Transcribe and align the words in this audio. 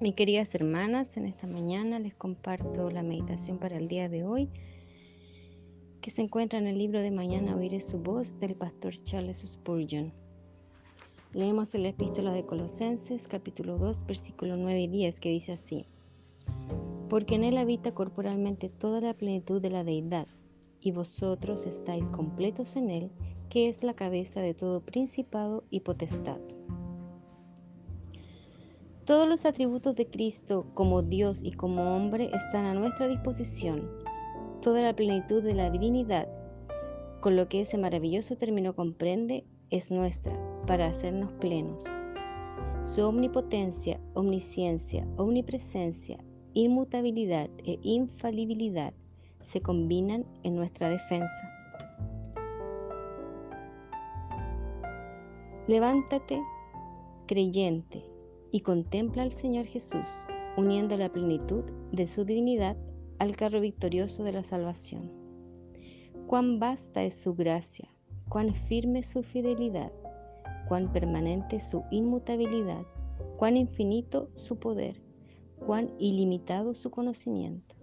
Mis 0.00 0.14
queridas 0.14 0.54
hermanas, 0.54 1.16
en 1.16 1.24
esta 1.24 1.48
mañana 1.48 1.98
les 1.98 2.14
comparto 2.14 2.88
la 2.88 3.02
meditación 3.02 3.58
para 3.58 3.76
el 3.76 3.88
día 3.88 4.08
de 4.08 4.22
hoy, 4.22 4.48
que 6.00 6.12
se 6.12 6.22
encuentra 6.22 6.60
en 6.60 6.68
el 6.68 6.78
libro 6.78 7.00
de 7.02 7.10
Mañana 7.10 7.56
Oiré 7.56 7.80
su 7.80 7.98
voz 7.98 8.38
del 8.38 8.54
pastor 8.54 8.94
Charles 9.02 9.38
Spurgeon. 9.38 10.12
Leemos 11.32 11.74
en 11.74 11.82
la 11.82 11.88
epístola 11.88 12.32
de 12.32 12.46
Colosenses, 12.46 13.26
capítulo 13.26 13.76
2, 13.76 14.06
versículo 14.06 14.56
9 14.56 14.82
y 14.82 14.86
10, 14.86 15.18
que 15.18 15.30
dice 15.30 15.50
así: 15.50 15.84
Porque 17.08 17.34
en 17.34 17.42
él 17.42 17.56
habita 17.56 17.92
corporalmente 17.92 18.68
toda 18.68 19.00
la 19.00 19.14
plenitud 19.14 19.60
de 19.60 19.70
la 19.70 19.82
deidad, 19.82 20.28
y 20.80 20.92
vosotros 20.92 21.66
estáis 21.66 22.08
completos 22.08 22.76
en 22.76 22.90
él, 22.90 23.10
que 23.50 23.68
es 23.68 23.82
la 23.82 23.94
cabeza 23.94 24.42
de 24.42 24.54
todo 24.54 24.80
principado 24.80 25.64
y 25.70 25.80
potestad. 25.80 26.38
Todos 29.08 29.26
los 29.26 29.46
atributos 29.46 29.96
de 29.96 30.06
Cristo 30.06 30.66
como 30.74 31.00
Dios 31.00 31.42
y 31.42 31.52
como 31.52 31.96
hombre 31.96 32.30
están 32.34 32.66
a 32.66 32.74
nuestra 32.74 33.08
disposición. 33.08 33.88
Toda 34.60 34.82
la 34.82 34.94
plenitud 34.94 35.42
de 35.42 35.54
la 35.54 35.70
divinidad, 35.70 36.28
con 37.22 37.34
lo 37.34 37.48
que 37.48 37.62
ese 37.62 37.78
maravilloso 37.78 38.36
término 38.36 38.76
comprende, 38.76 39.46
es 39.70 39.90
nuestra 39.90 40.38
para 40.66 40.88
hacernos 40.88 41.32
plenos. 41.40 41.86
Su 42.82 43.02
omnipotencia, 43.06 43.98
omnisciencia, 44.12 45.08
omnipresencia, 45.16 46.22
inmutabilidad 46.52 47.48
e 47.64 47.78
infalibilidad 47.80 48.92
se 49.40 49.62
combinan 49.62 50.26
en 50.42 50.54
nuestra 50.54 50.90
defensa. 50.90 51.48
Levántate, 55.66 56.42
creyente, 57.26 58.04
y 58.50 58.60
contempla 58.60 59.22
al 59.22 59.32
Señor 59.32 59.66
Jesús, 59.66 60.26
uniendo 60.56 60.96
la 60.96 61.12
plenitud 61.12 61.64
de 61.92 62.06
su 62.06 62.24
divinidad 62.24 62.76
al 63.18 63.36
carro 63.36 63.60
victorioso 63.60 64.24
de 64.24 64.32
la 64.32 64.42
salvación. 64.42 65.12
Cuán 66.26 66.58
vasta 66.58 67.02
es 67.02 67.14
su 67.20 67.34
gracia, 67.34 67.88
cuán 68.28 68.54
firme 68.54 69.02
su 69.02 69.22
fidelidad, 69.22 69.92
cuán 70.68 70.92
permanente 70.92 71.60
su 71.60 71.84
inmutabilidad, 71.90 72.84
cuán 73.36 73.56
infinito 73.56 74.30
su 74.34 74.58
poder, 74.58 75.00
cuán 75.66 75.90
ilimitado 75.98 76.74
su 76.74 76.90
conocimiento. 76.90 77.76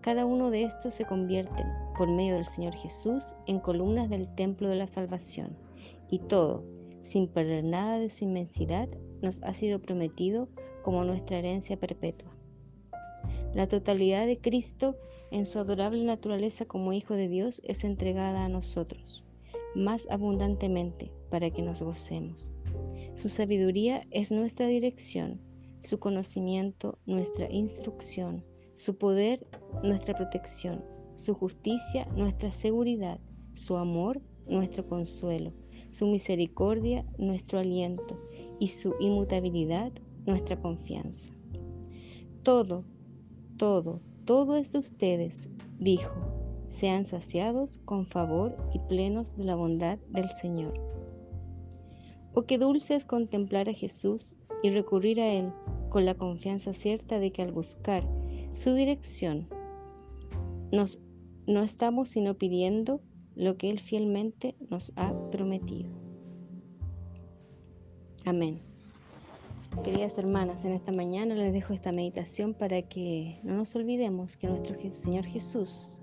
Cada 0.00 0.26
uno 0.26 0.50
de 0.50 0.64
estos 0.64 0.94
se 0.94 1.06
convierten, 1.06 1.66
por 1.96 2.10
medio 2.10 2.34
del 2.34 2.44
Señor 2.44 2.74
Jesús, 2.74 3.34
en 3.46 3.60
columnas 3.60 4.10
del 4.10 4.34
templo 4.34 4.68
de 4.68 4.74
la 4.74 4.86
salvación, 4.86 5.56
y 6.10 6.18
todo, 6.18 6.64
sin 7.00 7.28
perder 7.28 7.64
nada 7.64 7.98
de 7.98 8.10
su 8.10 8.24
inmensidad, 8.24 8.88
nos 9.24 9.42
ha 9.42 9.52
sido 9.52 9.80
prometido 9.80 10.48
como 10.82 11.02
nuestra 11.02 11.38
herencia 11.38 11.78
perpetua. 11.78 12.30
La 13.54 13.66
totalidad 13.66 14.26
de 14.26 14.38
Cristo 14.38 14.96
en 15.30 15.46
su 15.46 15.58
adorable 15.58 16.04
naturaleza 16.04 16.66
como 16.66 16.92
Hijo 16.92 17.14
de 17.14 17.28
Dios 17.28 17.62
es 17.64 17.84
entregada 17.84 18.44
a 18.44 18.48
nosotros, 18.48 19.24
más 19.74 20.06
abundantemente 20.10 21.10
para 21.30 21.50
que 21.50 21.62
nos 21.62 21.82
gocemos. 21.82 22.46
Su 23.14 23.28
sabiduría 23.28 24.06
es 24.10 24.30
nuestra 24.30 24.66
dirección, 24.66 25.40
su 25.80 25.98
conocimiento 25.98 26.98
nuestra 27.06 27.50
instrucción, 27.50 28.44
su 28.74 28.96
poder 28.96 29.46
nuestra 29.82 30.14
protección, 30.14 30.84
su 31.14 31.34
justicia 31.34 32.06
nuestra 32.16 32.52
seguridad, 32.52 33.20
su 33.52 33.76
amor 33.76 34.20
nuestro 34.46 34.86
consuelo, 34.86 35.52
su 35.90 36.06
misericordia 36.06 37.06
nuestro 37.18 37.58
aliento 37.58 38.20
y 38.58 38.68
su 38.68 38.94
inmutabilidad 39.00 39.92
nuestra 40.26 40.60
confianza. 40.60 41.30
Todo, 42.42 42.84
todo, 43.56 44.00
todo 44.24 44.56
es 44.56 44.72
de 44.72 44.78
ustedes, 44.78 45.50
dijo, 45.78 46.12
sean 46.68 47.06
saciados 47.06 47.78
con 47.84 48.06
favor 48.06 48.56
y 48.72 48.78
plenos 48.80 49.36
de 49.36 49.44
la 49.44 49.54
bondad 49.54 49.98
del 50.10 50.28
Señor. 50.28 50.74
Oh, 52.34 52.42
qué 52.42 52.58
dulce 52.58 52.94
es 52.94 53.04
contemplar 53.04 53.68
a 53.68 53.74
Jesús 53.74 54.36
y 54.62 54.70
recurrir 54.70 55.20
a 55.20 55.32
Él 55.32 55.52
con 55.88 56.04
la 56.04 56.14
confianza 56.14 56.74
cierta 56.74 57.20
de 57.20 57.30
que 57.30 57.42
al 57.42 57.52
buscar 57.52 58.04
su 58.52 58.74
dirección, 58.74 59.48
nos, 60.72 60.98
no 61.46 61.62
estamos 61.62 62.08
sino 62.08 62.34
pidiendo 62.34 63.00
lo 63.36 63.56
que 63.56 63.70
Él 63.70 63.78
fielmente 63.78 64.56
nos 64.68 64.92
ha 64.96 65.14
prometido. 65.30 66.03
Amén. 68.26 68.58
Queridas 69.82 70.16
hermanas, 70.16 70.64
en 70.64 70.72
esta 70.72 70.92
mañana 70.92 71.34
les 71.34 71.52
dejo 71.52 71.74
esta 71.74 71.92
meditación 71.92 72.54
para 72.54 72.80
que 72.80 73.38
no 73.42 73.54
nos 73.54 73.76
olvidemos 73.76 74.38
que 74.38 74.46
nuestro 74.46 74.78
Señor 74.92 75.26
Jesús 75.26 76.00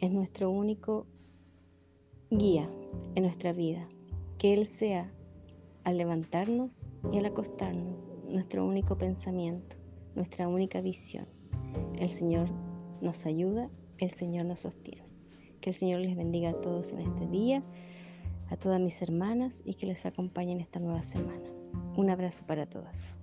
es 0.00 0.10
nuestro 0.10 0.48
único 0.48 1.06
guía 2.30 2.70
en 3.14 3.24
nuestra 3.24 3.52
vida. 3.52 3.86
Que 4.38 4.54
Él 4.54 4.64
sea 4.64 5.12
al 5.84 5.98
levantarnos 5.98 6.86
y 7.12 7.18
al 7.18 7.26
acostarnos 7.26 8.02
nuestro 8.26 8.64
único 8.64 8.96
pensamiento, 8.96 9.76
nuestra 10.14 10.48
única 10.48 10.80
visión. 10.80 11.26
El 11.98 12.08
Señor 12.08 12.48
nos 13.02 13.26
ayuda, 13.26 13.68
el 13.98 14.10
Señor 14.10 14.46
nos 14.46 14.60
sostiene. 14.60 15.04
Que 15.60 15.70
el 15.70 15.74
Señor 15.74 16.00
les 16.00 16.16
bendiga 16.16 16.50
a 16.50 16.60
todos 16.62 16.92
en 16.92 17.00
este 17.00 17.26
día 17.26 17.62
a 18.50 18.56
todas 18.56 18.80
mis 18.80 19.00
hermanas 19.02 19.62
y 19.64 19.74
que 19.74 19.86
les 19.86 20.06
acompañen 20.06 20.60
esta 20.60 20.80
nueva 20.80 21.02
semana. 21.02 21.48
Un 21.96 22.10
abrazo 22.10 22.44
para 22.46 22.66
todas. 22.66 23.14